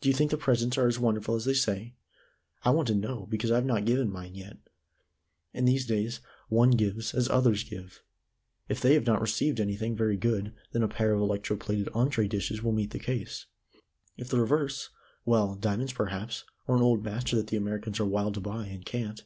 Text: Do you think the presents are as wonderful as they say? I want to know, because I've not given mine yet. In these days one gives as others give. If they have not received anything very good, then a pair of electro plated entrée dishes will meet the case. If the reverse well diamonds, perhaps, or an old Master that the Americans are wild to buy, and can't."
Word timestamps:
Do 0.00 0.08
you 0.08 0.14
think 0.14 0.30
the 0.30 0.38
presents 0.38 0.78
are 0.78 0.86
as 0.88 0.98
wonderful 0.98 1.34
as 1.34 1.44
they 1.44 1.52
say? 1.52 1.92
I 2.64 2.70
want 2.70 2.88
to 2.88 2.94
know, 2.94 3.26
because 3.28 3.50
I've 3.50 3.66
not 3.66 3.84
given 3.84 4.10
mine 4.10 4.34
yet. 4.34 4.56
In 5.52 5.66
these 5.66 5.84
days 5.84 6.20
one 6.48 6.70
gives 6.70 7.12
as 7.12 7.28
others 7.28 7.62
give. 7.62 8.00
If 8.70 8.80
they 8.80 8.94
have 8.94 9.04
not 9.04 9.20
received 9.20 9.60
anything 9.60 9.94
very 9.94 10.16
good, 10.16 10.54
then 10.72 10.82
a 10.82 10.88
pair 10.88 11.12
of 11.12 11.20
electro 11.20 11.56
plated 11.58 11.88
entrée 11.88 12.26
dishes 12.26 12.62
will 12.62 12.72
meet 12.72 12.92
the 12.92 12.98
case. 12.98 13.44
If 14.16 14.30
the 14.30 14.40
reverse 14.40 14.88
well 15.26 15.56
diamonds, 15.56 15.92
perhaps, 15.92 16.44
or 16.66 16.74
an 16.74 16.80
old 16.82 17.04
Master 17.04 17.36
that 17.36 17.48
the 17.48 17.58
Americans 17.58 18.00
are 18.00 18.06
wild 18.06 18.32
to 18.36 18.40
buy, 18.40 18.64
and 18.66 18.82
can't." 18.86 19.24